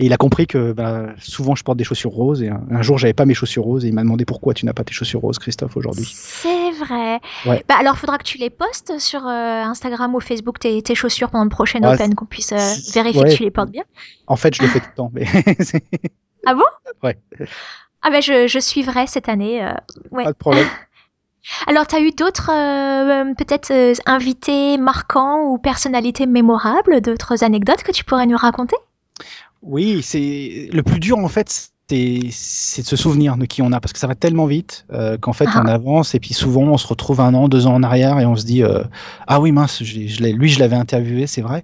[0.00, 2.42] Et il a compris que bah, souvent je porte des chaussures roses.
[2.42, 4.66] Et un, un jour j'avais pas mes chaussures roses et il m'a demandé pourquoi tu
[4.66, 6.10] n'as pas tes chaussures roses, Christophe, aujourd'hui.
[6.14, 7.20] C'est vrai.
[7.46, 7.64] Ouais.
[7.68, 11.30] Bah alors, faudra que tu les postes sur euh, Instagram ou Facebook, tes, tes chaussures
[11.30, 12.58] pendant le prochain Ouais, Open, qu'on puisse euh,
[12.92, 13.30] vérifier ouais.
[13.30, 13.84] que tu les portes bien.
[14.26, 15.10] En fait, je le fais tout le temps.
[15.14, 15.24] Mais
[16.46, 16.64] Ah bon?
[17.02, 17.16] Ouais.
[18.02, 19.64] Ah bah je, je suivrai cette année.
[19.64, 19.72] euh,
[20.10, 20.24] ouais.
[20.24, 20.66] pas de problème.
[21.66, 27.82] Alors, tu as eu d'autres, euh, peut-être, euh, invités marquants ou personnalités mémorables, d'autres anecdotes
[27.82, 28.76] que tu pourrais nous raconter?
[29.62, 31.70] Oui, c'est le plus dur en fait.
[32.30, 35.16] C'est de se souvenir de qui on a parce que ça va tellement vite euh,
[35.18, 35.62] qu'en fait Ah.
[35.64, 38.26] on avance et puis souvent on se retrouve un an, deux ans en arrière et
[38.26, 38.82] on se dit euh,
[39.26, 41.62] ah oui mince, je, je lui je l'avais interviewé, c'est vrai.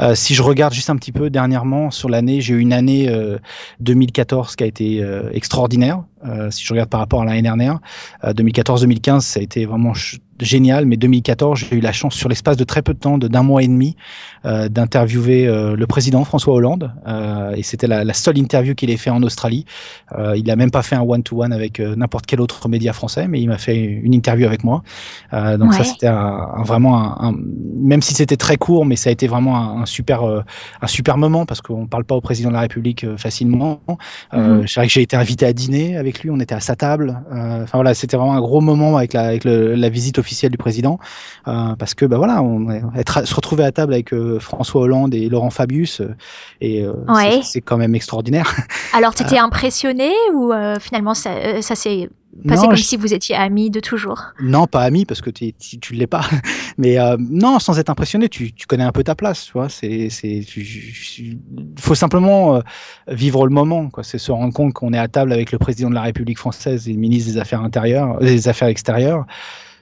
[0.00, 3.08] Euh, si je regarde juste un petit peu dernièrement sur l'année, j'ai eu une année
[3.08, 3.38] euh,
[3.80, 6.02] 2014 qui a été extraordinaire.
[6.50, 7.80] Si je regarde par rapport à l'année dernière,
[8.24, 9.92] euh, 2014-2015 ça a été vraiment
[10.42, 13.42] génial, mais 2014 j'ai eu la chance sur l'espace de très peu de temps, d'un
[13.42, 13.96] mois et demi,
[14.44, 18.90] euh, d'interviewer euh, le président François Hollande euh, et c'était la, la seule interview qu'il
[18.90, 19.64] ait fait en Australie.
[20.36, 23.48] Il n'a même pas fait un one-to-one avec n'importe quel autre média français, mais il
[23.48, 24.82] m'a fait une interview avec moi.
[25.32, 26.10] Donc ça c'était
[26.64, 29.86] vraiment un, un- même si c'était très court, mais ça a été vraiment un, un
[29.86, 33.80] super un super moment parce qu'on parle pas au président de la République facilement.
[34.66, 37.20] C'est vrai que j'ai été invité à dîner avec lui, on était à sa table.
[37.30, 40.50] Enfin voilà, c'était vraiment un gros moment avec la, avec le- la visite officielle officielle
[40.50, 40.98] du président,
[41.44, 45.50] parce que bah voilà, on, être, se retrouver à table avec François Hollande et Laurent
[45.50, 46.00] Fabius,
[46.60, 46.86] et
[47.42, 48.54] c'est quand même extraordinaire.
[48.94, 52.08] Alors, tu étais impressionné ou finalement ça, ça s'est
[52.48, 54.32] passé comme si vous étiez amis de toujours?
[54.40, 55.52] Non, pas amis parce que tu
[55.92, 56.24] ne l'es pas.
[56.78, 59.46] Mais non, sans être impressionné, tu, tu, connais un peu ta place.
[59.46, 61.38] Tu vois, c'est, il
[61.78, 62.62] faut simplement
[63.08, 63.90] vivre le moment.
[63.90, 64.02] Quoi.
[64.02, 66.88] C'est se rendre compte qu'on est à table avec le président de la République française
[66.88, 69.26] et le ministre des Affaires intérieures, des Affaires extérieures.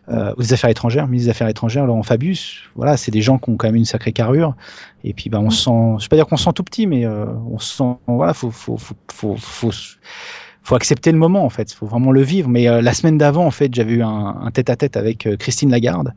[0.09, 2.63] Euh, aux affaires étrangères, ministre des Affaires étrangères, Laurent Fabius.
[2.75, 4.57] Voilà, c'est des gens qui ont quand même une sacrée carrure.
[5.05, 6.87] Et puis, bah, on se sent, je vais pas dire qu'on se sent tout petit,
[6.87, 9.71] mais euh, on se sent, voilà, faut, faut, faut, faut, faut,
[10.63, 12.49] faut accepter le moment en fait, faut vraiment le vivre.
[12.49, 16.15] Mais euh, la semaine d'avant, en fait, j'avais eu un tête-à-tête avec euh, Christine Lagarde,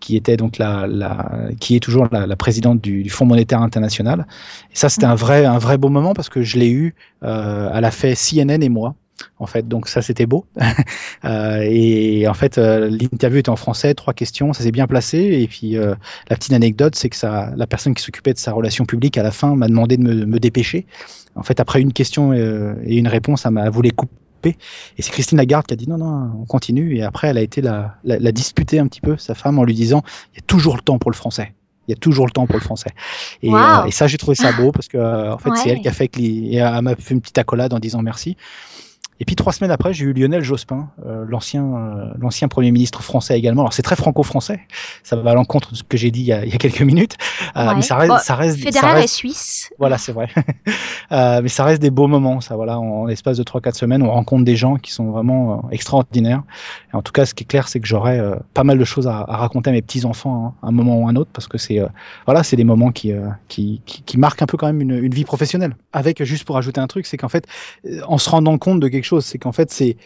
[0.00, 3.62] qui était donc la, la qui est toujours la, la présidente du, du, Fonds monétaire
[3.62, 4.26] international.
[4.72, 6.94] Et ça, c'était un vrai un vrai beau moment parce que je l'ai eu.
[7.22, 8.94] Euh, elle a fait CNN et moi
[9.38, 9.68] en fait.
[9.68, 10.46] Donc ça, c'était beau.
[11.24, 15.18] euh, et en fait, euh, l'interview était en français, trois questions, ça s'est bien placé.
[15.18, 15.94] Et puis euh,
[16.28, 19.22] la petite anecdote, c'est que ça, la personne qui s'occupait de sa relation publique à
[19.22, 20.86] la fin m'a demandé de me, me, dépêcher.
[21.34, 24.56] En fait, après une question et une réponse, elle m'a voulu couper.
[24.98, 26.96] Et c'est Christine Lagarde qui a dit non, non, on continue.
[26.96, 29.64] Et après, elle a été la, la, la disputer un petit peu, sa femme, en
[29.64, 31.54] lui disant il y a toujours le temps pour le français.
[31.88, 32.90] Il y a toujours le temps pour le français.
[33.42, 33.86] Et, wow.
[33.86, 35.56] et ça, j'ai trouvé ça beau parce que en fait, ouais.
[35.56, 38.00] c'est elle qui a fait que les, elle m'a fait une petite accolade en disant
[38.00, 38.36] merci.
[39.20, 43.00] Et puis trois semaines après, j'ai eu Lionel Jospin, euh, l'ancien euh, l'ancien premier ministre
[43.02, 43.62] français également.
[43.62, 44.60] Alors c'est très franco-français,
[45.04, 46.58] ça va à l'encontre de ce que j'ai dit il y, a, il y, a,
[46.58, 47.16] quelques minutes,
[47.56, 47.76] euh, ouais.
[47.76, 48.58] mais ça reste, bon, ça reste.
[48.58, 49.70] Fédéral ça reste, est suisse.
[49.78, 50.28] Voilà, c'est vrai.
[51.10, 52.56] Mais ça reste des beaux moments, ça.
[52.56, 55.68] Voilà, en, en l'espace de trois quatre semaines, on rencontre des gens qui sont vraiment
[55.70, 56.42] extraordinaires.
[56.92, 58.20] Et en tout cas, ce qui est clair, c'est que j'aurai
[58.54, 61.08] pas mal de choses à, à raconter à mes petits enfants, hein, un moment ou
[61.08, 61.80] un autre, parce que c'est
[62.24, 63.12] voilà, c'est des moments qui,
[63.48, 65.76] qui, qui, qui marquent un peu quand même une, une vie professionnelle.
[65.92, 67.46] Avec juste pour ajouter un truc, c'est qu'en fait,
[68.06, 69.96] en se rendant compte de quelque chose, c'est qu'en fait, c'est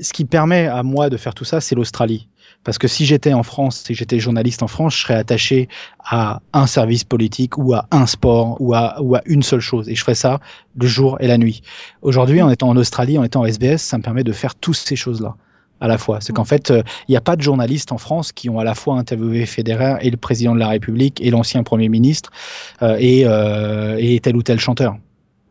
[0.00, 2.28] ce qui permet à moi de faire tout ça, c'est l'Australie.
[2.64, 6.40] Parce que si j'étais en France, si j'étais journaliste en France, je serais attaché à
[6.52, 9.88] un service politique ou à un sport ou à, une seule chose.
[9.88, 10.40] Et je ferais ça
[10.76, 11.62] le jour et la nuit.
[12.02, 14.76] Aujourd'hui, en étant en Australie, en étant en SBS, ça me permet de faire toutes
[14.76, 15.36] ces choses-là
[15.80, 16.18] à la fois.
[16.20, 18.64] C'est qu'en fait, il euh, n'y a pas de journalistes en France qui ont à
[18.64, 22.30] la fois interviewé Federer et le président de la République et l'ancien Premier ministre
[22.82, 24.96] euh, euh, et tel ou tel chanteur.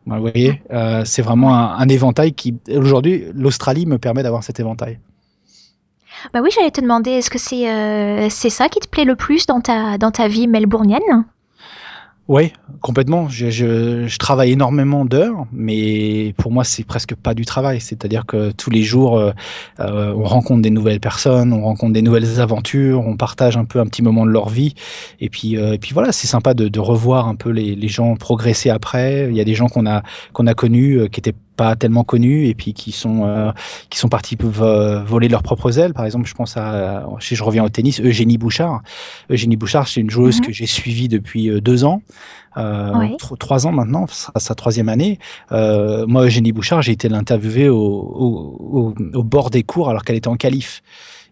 [0.06, 4.58] Vous voyez, euh, c'est vraiment un, un, éventail qui, aujourd'hui, l'Australie me permet d'avoir cet
[4.58, 4.98] éventail.
[6.32, 9.16] Bah oui, j'allais te demander, est-ce que c'est euh, c'est ça qui te plaît le
[9.16, 11.24] plus dans ta, dans ta vie melbournienne?
[12.30, 13.28] Oui, complètement.
[13.28, 17.80] Je, travaille énormément d'heures, mais pour moi, c'est presque pas du travail.
[17.80, 19.32] C'est-à-dire que tous les jours, euh,
[19.80, 23.80] euh, on rencontre des nouvelles personnes, on rencontre des nouvelles aventures, on partage un peu
[23.80, 24.76] un petit moment de leur vie.
[25.18, 28.70] Et puis, euh, puis voilà, c'est sympa de, de, revoir un peu les, gens progresser
[28.70, 29.26] après.
[29.28, 32.46] Il y a des gens qu'on a qu'on a connus qui étaient pas tellement connus
[32.46, 33.52] et puis qui sont euh,
[33.90, 37.62] qui sont partis voler leurs propres ailes par exemple je pense à si je reviens
[37.64, 38.80] au tennis Eugénie Bouchard
[39.28, 40.46] Eugénie Bouchard c'est une joueuse mm -hmm.
[40.46, 42.00] que j'ai suivie depuis deux ans
[42.56, 43.16] euh, oui.
[43.38, 45.18] trois ans maintenant à sa troisième année
[45.52, 47.88] euh, moi Eugénie Bouchard j'ai été l'interviewer au,
[48.24, 50.82] au, au, bord des cours alors qu'elle était en qualif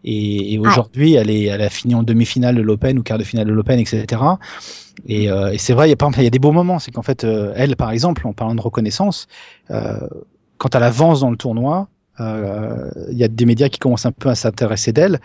[0.05, 3.25] et, et aujourd'hui elle est elle a fini en demi-finale de l'Open ou quart de
[3.25, 4.07] finale de l'Open etc
[5.07, 6.79] et, euh, et c'est vrai, il y, a, il y a des beaux moments.
[6.79, 9.29] C'est qu'en fait, euh, elle, par exemple, en parlant de reconnaissance,
[9.71, 10.09] euh,
[10.57, 11.89] quand elle avance dans le tournoi,
[12.21, 15.21] euh, il y a des médias qui commencent un peu à s'intéresser d'elle.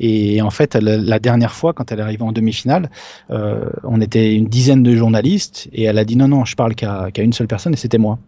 [0.00, 2.90] Et en fait, elle, la dernière fois, quand elle est arrivée en demi-finale,
[3.30, 6.74] euh, on était une dizaine de journalistes et elle a dit non, non, je parle
[6.74, 8.18] qu'à qu une seule personne et c'était moi.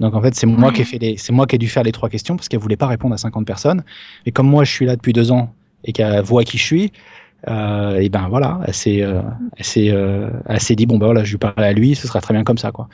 [0.00, 1.82] Donc en fait, c'est moi qui ai fait les, c'est moi qui ai dû faire
[1.82, 3.84] les trois questions parce qu'elle voulait pas répondre à 50 personnes.
[4.26, 6.92] Et comme moi, je suis là depuis deux ans et qu'elle voit qui je suis,
[7.48, 9.20] euh, et ben voilà, elle s'est, euh,
[9.76, 12.34] euh, elle s'est dit bon ben voilà, je lui parle à lui, ce sera très
[12.34, 12.88] bien comme ça quoi.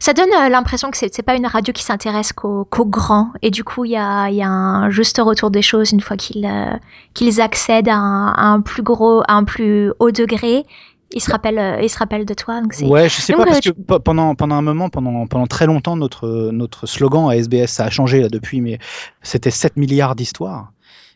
[0.00, 3.84] Ça donne l'impression que c'est, pas une radio qui s'intéresse qu'aux, grands et du coup
[3.84, 6.46] il y a, y a un juste retour des choses une fois qu'ils,
[7.40, 10.64] accèdent à un, à un, plus gros, à un plus haut degré.
[11.14, 12.60] Ils se rappellent, euh, ils se rappellent de toi.
[12.60, 12.84] Donc c'est...
[12.84, 13.72] Ouais, je sais donc, pas parce tu...
[13.72, 17.84] que pendant pendant un moment, pendant pendant très longtemps, notre notre slogan à SBS ça
[17.84, 18.78] a changé là, depuis, mais
[19.22, 20.72] c'était 7 milliards d'histoires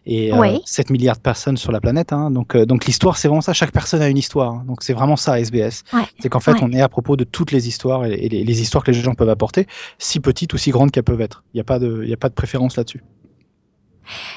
[0.09, 0.55] et oui.
[0.57, 2.13] euh, 7 milliards de personnes sur la planète.
[2.13, 3.53] Hein, donc, euh, donc l'histoire, c'est vraiment ça.
[3.53, 4.53] Chaque personne a une histoire.
[4.53, 5.85] Hein, donc c'est vraiment ça, SBS.
[5.93, 6.01] Ouais.
[6.19, 6.61] C'est qu'en fait, ouais.
[6.63, 9.01] on est à propos de toutes les histoires et, et les, les, histoires que les
[9.01, 9.67] gens peuvent apporter,
[9.99, 11.45] si petites ou si grandes qu'elles peuvent être.
[11.53, 13.03] Il n'y a pas de, il a pas de préférence là-dessus.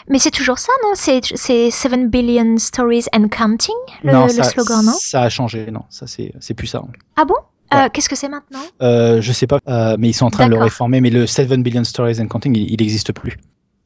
[0.08, 0.92] Mais c'est toujours ça, non?
[0.96, 4.94] C'est 7 billion stories and counting, le, non, le ça, slogan, non?
[4.94, 5.84] Ça a changé, non.
[5.90, 6.80] Ça, c'est plus ça.
[6.80, 6.92] Hein.
[7.16, 7.36] Ah bon?
[7.74, 7.86] Ouais.
[7.86, 8.60] Euh, Qu'est-ce que c'est maintenant?
[8.82, 11.02] Euh, Je sais pas, euh, mais ils sont en train de le réformer.
[11.02, 13.38] Mais le 7 billion stories and counting, il n'existe plus.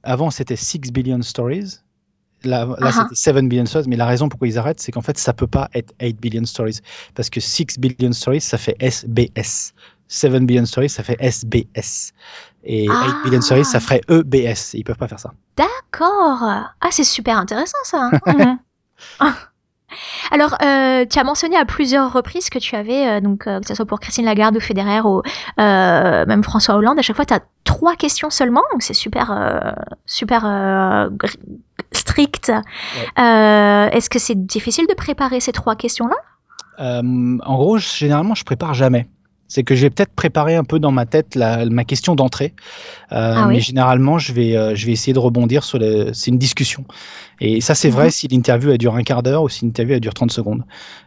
[0.04, 1.80] Avant, c'était 6 billion stories.
[2.44, 3.04] Là, là uh -huh.
[3.04, 5.48] c'était 7 billion stories, mais la raison pourquoi ils arrêtent, c'est qu'en fait, ça peut
[5.48, 6.80] pas être 8 billion stories.
[7.16, 9.74] Parce que 6 billion stories, ça fait SBS.
[10.08, 12.14] 7 billion stories, ça fait SBS.
[12.64, 13.20] Et Ah.
[13.24, 14.74] 8 billion stories, ça ferait EBS.
[14.74, 15.32] Ils peuvent pas faire ça.
[15.58, 16.44] D'accord.
[16.44, 18.10] Ah, c'est super intéressant ça.
[18.26, 18.60] hein.
[20.32, 23.68] Alors, euh, tu as mentionné à plusieurs reprises que tu avais, euh, donc euh, que
[23.68, 25.22] ce soit pour Christine Lagarde ou Federer ou
[25.58, 31.10] même François Hollande, à chaque fois tu as trois questions seulement, donc c'est super, super
[31.92, 32.52] strict.
[33.18, 36.18] Est-ce que c'est difficile de préparer ces trois questions-là?
[36.80, 39.08] En gros, généralement, je prépare jamais.
[39.48, 42.54] C'est que je vais peut-être préparer un peu dans ma tête la, ma question d'entrée,
[43.12, 43.56] Euh, Ah oui.
[43.56, 46.12] mais généralement, je vais, euh, je vais essayer de rebondir sur le.
[46.14, 46.84] C'est une discussion.
[47.40, 48.12] Et ça, c'est vrai Mhm.
[48.12, 50.64] si l'interview elle dure un quart d'heure ou si l'interview elle dure 30 secondes.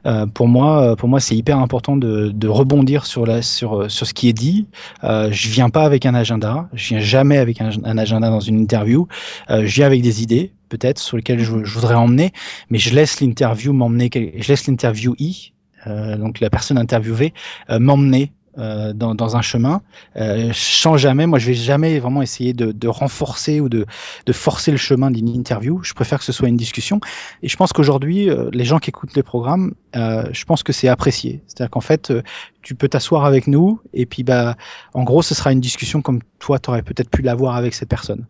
[0.06, 4.06] Euh, pour moi, pour moi, c'est hyper important de, de rebondir sur la, sur, sur
[4.06, 4.68] ce qui est dit.
[5.02, 6.68] Je viens pas avec un agenda.
[6.74, 9.08] Je viens jamais avec un, un agenda dans une interview.
[9.48, 12.32] Je viens avec des idées, peut-être sur lesquelles je, je voudrais emmener,
[12.70, 14.10] mais je laisse l'interview m'emmener.
[14.14, 17.32] Je laisse l'interviewee euh, donc la personne interviewée,
[17.70, 19.82] euh, m'emmener euh, dans, dans un chemin,
[20.16, 23.86] euh, sans jamais, moi je vais jamais vraiment essayer de, de renforcer ou de,
[24.26, 25.80] de forcer le chemin d'une interview.
[25.84, 27.00] Je préfère que ce soit une discussion.
[27.42, 30.72] Et je pense qu'aujourd'hui, euh, les gens qui écoutent les programmes, euh, je pense que
[30.72, 31.40] c'est apprécié.
[31.46, 32.22] C'est-à-dire qu'en fait, euh,
[32.62, 34.56] tu peux t'asseoir avec nous et puis bah,
[34.92, 37.88] en gros, ce sera une discussion comme toi, tu aurais peut-être pu l'avoir avec cette
[37.88, 38.26] personne.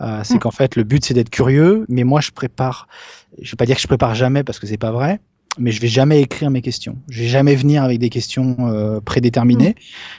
[0.00, 0.40] Euh, c'est Mm.
[0.40, 2.86] qu'en fait, le but c'est d'être curieux, mais moi je prépare.
[3.40, 5.20] Je vais pas dire que je prépare jamais parce que c'est pas vrai,
[5.58, 6.96] mais je vais jamais écrire mes questions.
[7.08, 9.74] Je vais jamais venir avec des questions euh, prédéterminées.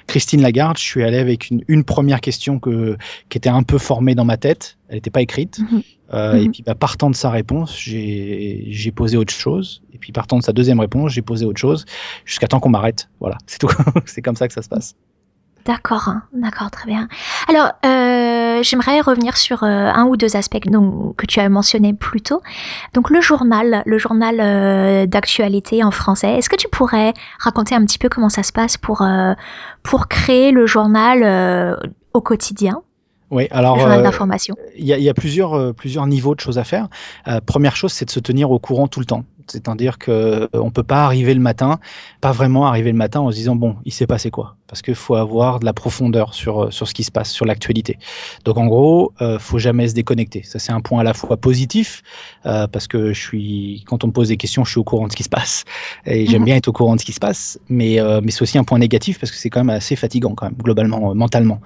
[0.08, 2.98] Christine Lagarde, je suis allé avec une, une première question que,
[3.30, 4.78] qui était un peu formée dans ma tête.
[4.90, 5.60] Elle n'était pas écrite.
[5.60, 5.82] Mhm.
[6.14, 6.36] Euh.
[6.36, 9.82] Et puis, bah, partant de sa réponse, j'ai j'ai posé autre chose.
[9.94, 11.86] Et puis, partant de sa deuxième réponse, j'ai posé autre chose
[12.26, 13.10] jusqu'à temps qu'on m'arrête.
[13.20, 13.70] Voilà, c'est tout.
[14.06, 14.96] c'est comme ça que ça se passe.
[15.66, 16.24] D'accord, hein.
[16.34, 17.08] d'accord, très bien.
[17.48, 21.94] Alors, euh, j'aimerais revenir sur euh, un ou deux aspects donc, que tu as mentionné
[21.94, 22.42] plus tôt.
[22.94, 26.38] Donc, le journal, le journal euh, d'actualité en français.
[26.38, 29.08] Est-ce que tu pourrais raconter un petit peu comment ça se passe pour,
[29.84, 31.78] pour créer le journal
[32.14, 32.82] au quotidien,
[33.32, 33.78] Oui, alors.
[34.76, 36.90] Il y y a plusieurs, plusieurs niveaux de choses à faire.
[37.46, 39.24] Première chose, c'est de se tenir au courant tout le temps.
[39.48, 41.80] C'est-à-dire que euh, on peut pas arriver le matin,
[42.22, 44.56] pas vraiment arriver le matin en se disant bon, il s'est passé quoi?
[44.68, 47.46] Parce qu'il faut avoir de la profondeur sur euh, sur ce qui se passe, sur
[47.46, 47.98] l'actualité.
[48.46, 50.44] Donc en gros, euh, faut jamais se déconnecter.
[50.44, 52.02] Ça c'est un point à la fois positif
[52.46, 55.08] euh, parce que je suis quand on me pose des questions, je suis au courant
[55.08, 55.66] de ce qui se passe
[56.06, 56.46] et j'aime Mhm.
[56.46, 57.60] bien être au courant de ce qui se passe.
[57.70, 60.34] Mais euh, mais c'est aussi un point négatif parce que c'est quand même assez fatigant
[60.36, 61.60] quand même globalement mentalement.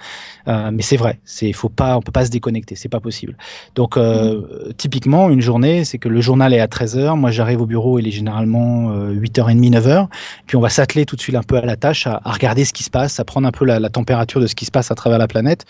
[0.48, 3.38] Mais c'est vrai, c'est faut pas on peut pas se déconnecter, c'est pas possible.
[3.76, 7.16] Donc, euh, typiquement, une journée, c'est que le journal est à 13h.
[7.16, 10.08] Moi, j'arrive au bureau, il est généralement euh, 8h30, 9h.
[10.46, 12.66] Puis, on va s'atteler tout de suite un peu à la tâche, à, à regarder
[12.66, 14.72] ce qui se passe, à prendre un peu la, la température de ce qui se
[14.72, 15.66] passe à travers la planète.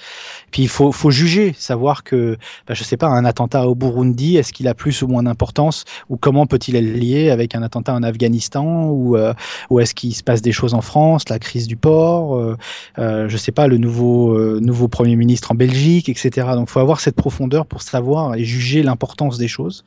[0.52, 4.38] Puis, il faut, faut juger, savoir que, bah, je sais pas, un attentat au Burundi,
[4.38, 7.94] est-ce qu'il a plus ou moins d'importance Ou comment peut-il être lié avec un attentat
[7.94, 9.34] en Afghanistan Ou, euh,
[9.70, 12.58] ou est-ce qu'il se passe des choses en France, la crise du port euh,
[13.00, 16.48] euh, Je sais pas, le nouveau, euh, nouveau Premier ministre en Belgique, etc.
[16.54, 19.84] Donc, il faut avoir cette profondeur pour savoir et juger l'importance des choses.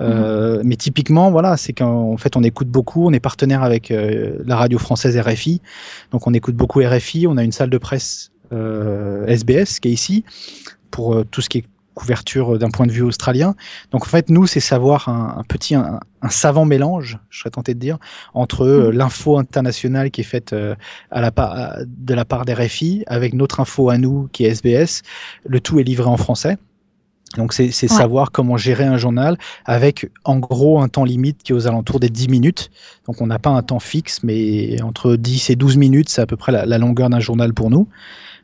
[0.00, 3.06] Euh, Mais typiquement, voilà, c'est qu'en fait, on écoute beaucoup.
[3.06, 5.60] On est partenaire avec euh, la radio française RFI,
[6.10, 7.26] donc on écoute beaucoup RFI.
[7.26, 10.24] On a une salle de presse euh, SBS qui est ici
[10.90, 13.54] pour euh, tout ce qui est couverture d'un point de vue australien.
[13.92, 17.50] Donc en fait, nous, c'est savoir un, un petit, un, un savant mélange, je serais
[17.50, 17.98] tenté de dire,
[18.34, 20.74] entre euh, l'info internationale qui est faite euh,
[21.12, 24.48] à la à- de la part des RFI avec notre info à nous qui est
[24.48, 25.02] SBS.
[25.46, 26.58] Le tout est livré en français.
[27.36, 27.88] Donc c'est Ouais.
[27.88, 32.00] savoir comment gérer un journal avec en gros un temps limite qui est aux alentours
[32.00, 32.70] des 10 minutes.
[33.06, 36.26] Donc on n'a pas un temps fixe, mais entre 10 et 12 minutes, c'est à
[36.26, 37.88] peu près la, la longueur d'un journal pour nous.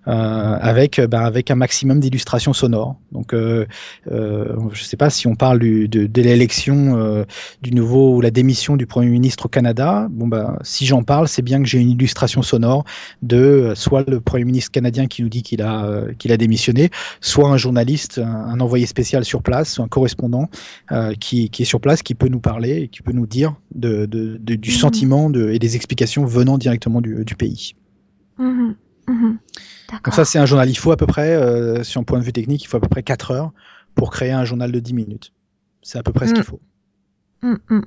[0.08, 2.96] Euh, avec euh, ben, avec un maximum d'illustrations sonores.
[3.12, 3.66] Donc euh,
[4.10, 7.24] je sais pas si on parle du, de, de l'élection
[7.60, 10.08] du nouveau ou la démission du premier ministre au Canada.
[10.10, 12.84] Bon ben si j'en parle, c'est bien que j'ai une illustration sonore
[13.20, 16.88] de soit le premier ministre canadien qui nous dit qu'il a qu'il a démissionné,
[17.20, 20.48] soit un journaliste, un, un envoyé spécial sur place, un correspondant
[21.20, 24.06] qui, qui est sur place, qui peut nous parler et qui peut nous dire de,
[24.06, 24.76] de, de- du Mhm.
[24.76, 27.74] sentiment et des explications venant directement du, du pays.
[28.38, 28.74] Mhm,
[29.08, 29.38] mhm.
[29.90, 30.14] D'accord.
[30.14, 30.68] ça, c'est un journal.
[30.70, 32.80] Il faut à peu près, euh, sur un point de vue technique, il faut à
[32.80, 33.52] peu près 4 heures
[33.94, 35.32] pour créer un journal de 10 minutes.
[35.82, 36.34] C'est à peu près ce Mm.
[36.34, 36.60] qu'il faut.
[37.42, 37.80] Mm, mm.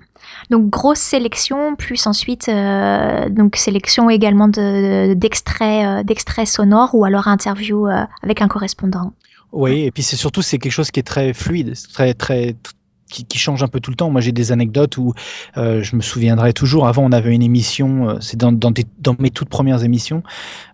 [0.50, 7.06] Donc grosse sélection, plus ensuite euh, donc sélection également de- d'extraits euh, d'extraits sonores ou
[7.06, 9.14] alors interview euh, avec un correspondant.
[9.52, 12.56] Oui, et puis c'est surtout c'est quelque chose qui est très fluide, très très
[13.14, 14.10] qui, qui change un peu tout le temps.
[14.10, 15.14] Moi, j'ai des anecdotes où
[15.58, 16.88] euh, je me souviendrai toujours.
[16.88, 20.24] Avant, on avait une émission, euh, c'est dans, dans, dans mes toutes premières émissions,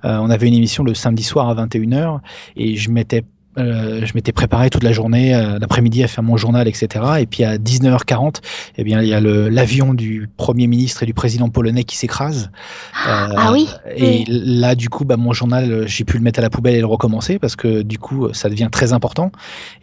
[0.05, 2.21] euh, on avait une émission le samedi soir à 21h
[2.55, 3.25] et je mettais
[3.59, 7.05] euh, je m'étais préparé toute la journée, euh, l'après-midi à faire mon journal, etc.
[7.19, 8.37] Et puis à 19h40,
[8.77, 12.51] eh bien, il y a l'avion du Premier ministre et du président polonais qui s'écrase.
[12.93, 13.67] ah oui.
[13.95, 16.79] Et là, du coup, bah, mon journal, j'ai pu le mettre à la poubelle et
[16.79, 19.31] le recommencer parce que du coup, ça devient très important.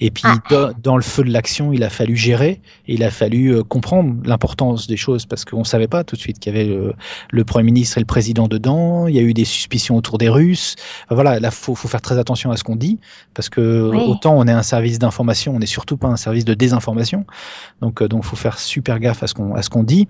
[0.00, 0.70] Et puis, ah.
[0.82, 4.86] dans, le feu de l'action, il a fallu gérer, et il a fallu comprendre l'importance
[4.86, 6.94] des choses parce qu'on ne savait pas tout de suite qu'il y avait le,
[7.30, 9.06] le, Premier ministre et le président dedans.
[9.06, 10.76] Il y a eu des suspicions autour des Russes.
[11.10, 12.98] voilà, là, faut, faut faire très attention à ce qu'on dit
[13.34, 16.54] parce que autant on est un service d'information, on n'est surtout pas un service de
[16.54, 17.26] désinformation.
[17.80, 20.08] Donc, euh, donc, faut faire super gaffe à ce qu'on à ce qu'on dit.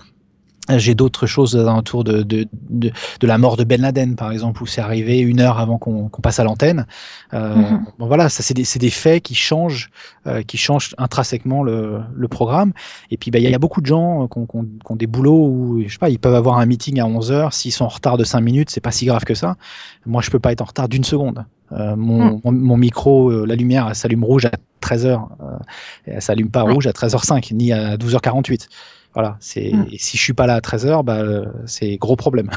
[0.68, 4.62] J'ai d'autres choses autour de, de, de, de, la mort de Ben Laden, par exemple,
[4.62, 6.87] où c'est arrivé une heure avant qu'on passe à l'antenne.
[7.35, 7.85] Euh, mhm.
[7.98, 9.90] bon, voilà, ça c'est des, des, faits qui changent,
[10.26, 12.72] euh, qui changent intrinsèquement le, le programme.
[13.11, 15.92] Et puis, bah, il y, a beaucoup de gens qui ont, des boulots où, je
[15.92, 17.52] sais pas, ils peuvent avoir un meeting à 11 heures.
[17.52, 19.57] S'ils sont en retard de 5 minutes, c'est pas si grave que ça.
[20.05, 21.44] Moi, je peux pas être en retard d'une seconde.
[21.72, 22.59] Euh, mon, mhm.
[22.59, 25.29] mon, micro, euh, la lumière, s'allume rouge à 13h.
[25.40, 25.59] Euh,
[26.07, 28.68] et elle s'allume pas rouge à 13h05, ni à 12h48.
[29.16, 29.87] Voilà, c'est mm.
[29.96, 31.22] si je suis pas là à 13h, bah,
[31.64, 32.50] c'est gros problème.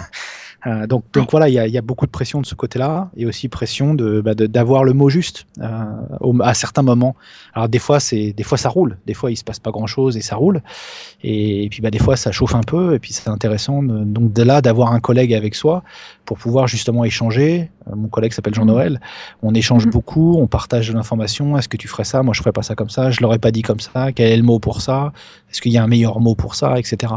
[0.67, 3.09] Euh, donc, donc voilà, il y a, y a, beaucoup de pression de ce côté-là,
[3.15, 7.15] et aussi pression de bah, d'avoir le mot juste euh, à certains moments.
[7.53, 10.17] Alors des fois, c'est des fois ça roule, des fois il se passe pas grand-chose
[10.17, 10.61] et ça roule,
[11.23, 14.33] et, puis bah, des fois ça chauffe un peu, et puis c'est intéressant de, donc
[14.33, 15.83] de là d'avoir un collègue avec soi
[16.25, 17.71] pour pouvoir justement échanger.
[17.87, 19.47] Euh, mon collègue s'appelle Jean-Noël, mmh.
[19.47, 19.91] on échange mmh.
[19.91, 21.57] beaucoup, on partage de l'information.
[21.57, 22.21] Est-ce que tu ferais ça?
[22.21, 23.11] Moi, je ferais pas ça comme ça.
[23.11, 24.11] Je l'aurais pas dit comme ça.
[24.11, 25.13] Quel est le mot pour ça?
[25.49, 27.13] Est-ce qu'il y a un meilleur mot pour ça, etc.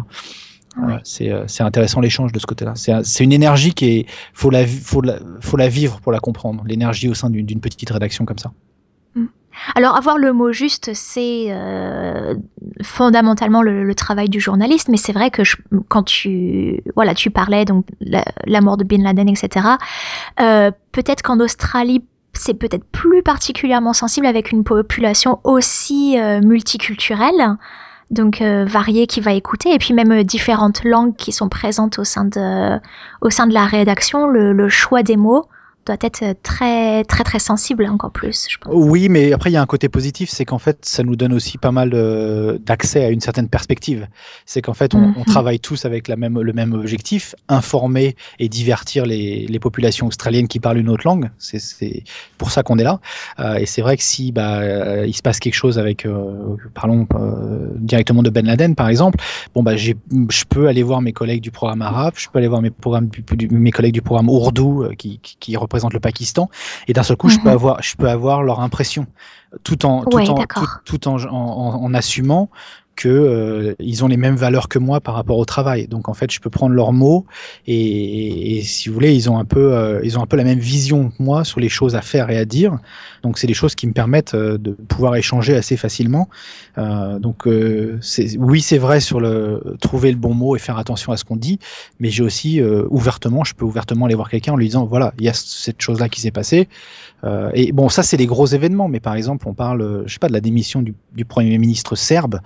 [0.79, 0.99] Euh,
[1.45, 2.75] c'est intéressant l'échange de ce côté-là.
[2.77, 6.65] C'est une énergie qui est faut la faut la, faut la vivre pour la comprendre.
[6.67, 8.53] L'énergie au sein d'une petite rédaction comme ça.
[9.15, 9.27] Mm.
[9.75, 12.35] Alors avoir le mot juste, c'est euh,
[12.83, 15.43] fondamentalement le, travail du journaliste, mais c'est vrai que
[15.89, 19.67] quand tu voilà tu parlais donc la, mort de Bin Laden, etc.
[20.41, 22.03] Euh, peut-être qu'en Australie
[22.35, 27.59] c'est peut-être plus particulièrement sensible avec une population aussi multiculturelle
[28.13, 29.75] donc euh, varié qui va écouter.
[29.75, 32.79] Et puis même euh, différentes langues qui sont présentes au sein de
[33.21, 35.47] au sein de la rédaction le choix des mots
[35.87, 38.47] doit être très très très sensible encore plus.
[38.49, 38.73] Je pense.
[38.75, 41.33] Oui, mais après il y a un côté positif, c'est qu'en fait ça nous donne
[41.33, 44.07] aussi pas mal euh, d'accès à une certaine perspective.
[44.47, 45.25] C'est qu'en fait on, mhm.
[45.27, 50.49] travaille tous avec la même, le même objectif, informer et divertir les, les populations australiennes
[50.49, 51.31] qui parlent une autre langue.
[51.39, 52.05] C'est
[52.39, 53.01] pour ça qu'on est là.
[53.41, 56.07] Euh, et c'est vrai que si bah, euh, il se passe quelque chose avec,
[56.75, 57.07] parlons
[57.77, 59.19] directement de Ben Laden par exemple,
[59.55, 59.95] bon bah je
[60.49, 63.09] peux aller voir mes collègues du programme arabe, je peux aller voir mes, programmes,
[63.51, 66.51] mes collègues du programme ourdou qui, qui, qui représente le Pakistan,
[66.87, 67.55] et d'un seul coup, je peux mhm.
[67.55, 69.07] avoir, je peux avoir leur impression,
[69.65, 70.45] tout en, tout en,
[70.85, 72.51] tout, en, en, assumant
[72.97, 75.87] que euh, ils ont les mêmes valeurs que moi par rapport au travail.
[75.89, 77.27] Donc en fait, je peux prendre leurs mots
[77.67, 80.45] et, et, si vous voulez, ils ont un peu, euh, ils ont un peu la
[80.45, 82.79] même vision que moi sur les choses à faire et à dire.
[83.23, 86.29] Donc c'est des choses qui me permettent euh, de pouvoir échanger assez facilement.
[86.79, 87.49] Euh, donc
[88.01, 91.25] c'est, oui, c'est vrai sur le trouver le bon mot et faire attention à ce
[91.25, 91.59] qu'on dit,
[92.01, 95.25] mais j'ai aussi ouvertement, je peux ouvertement aller voir quelqu'un en lui disant voilà, il
[95.25, 96.69] y a cette chose là qui s'est passée.
[97.55, 100.29] et bon, ça c'est les gros événements, mais par exemple, on parle, je sais pas,
[100.29, 102.41] de la démission du, du premier ministre serbe.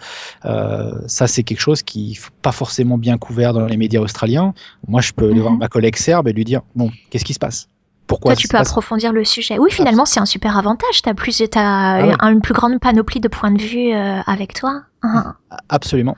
[0.45, 4.55] Euh, ça, c'est quelque chose qui n'est pas forcément bien couvert dans les médias australiens.
[4.87, 5.61] Moi, je peux aller voir mhm.
[5.61, 7.69] ma collègue serbe et lui dire bon, qu'est-ce qui se passe?
[8.07, 9.59] Pourquoi Toi, tu peux approfondir le sujet.
[9.59, 11.03] Oui, finalement, c'est un super avantage.
[11.03, 14.55] Tu as, plus, as ah une plus grande panoplie de points de vue euh, avec
[14.55, 14.83] toi.
[15.03, 15.35] Hein.
[15.69, 16.17] Absolument.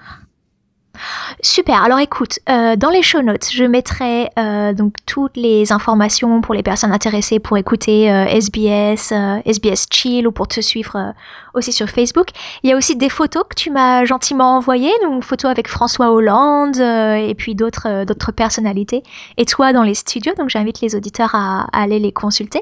[1.43, 1.83] Super.
[1.85, 6.55] Alors écoute, euh, dans les show notes, je mettrai euh, donc toutes les informations pour
[6.55, 9.13] les personnes intéressées pour écouter SBS,
[9.45, 11.15] SBS Chill ou pour te suivre
[11.59, 12.29] aussi sur Facebook.
[12.63, 16.11] Il y a aussi des photos que tu m'as gentiment envoyées, donc photos avec François
[16.11, 19.03] Hollande et puis d'autres d'autres personnalités.
[19.37, 22.61] Et toi dans les studios, donc j'invite les auditeurs à, aller les consulter.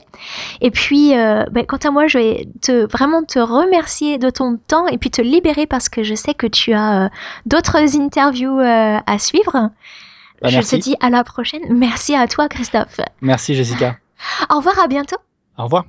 [0.60, 4.86] Et puis, ben, quant à moi, je vais te vraiment te remercier de ton temps
[4.86, 7.10] et puis te libérer parce que je sais que tu as
[7.44, 9.70] d'autres interviews euh, à suivre.
[10.42, 11.62] Bah, je te dis à la prochaine.
[11.70, 13.00] Merci à toi, Christophe.
[13.20, 13.96] Merci, Jessica.
[14.50, 15.16] Au revoir, à bientôt.
[15.58, 15.84] Au revoir.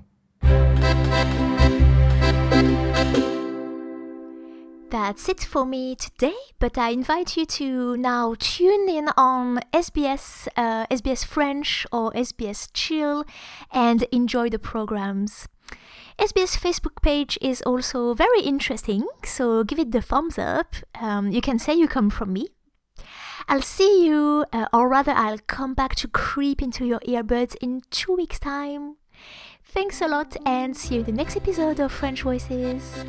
[4.90, 10.48] That's it for me today, but I invite you to now tune in on SBS,
[10.56, 13.26] uh, SBS French or SBS Chill
[13.74, 15.50] and enjoy the programs.
[16.18, 20.76] SBS Facebook page is also very interesting, so give it the thumbs up.
[21.02, 22.48] Um, you can say you come from me.
[23.50, 27.82] I'll see you, uh, or rather, I'll come back to creep into your earbuds in
[27.92, 28.96] two weeks' time.
[29.66, 33.04] Thanks a lot, and see you in the next episode of French Voices.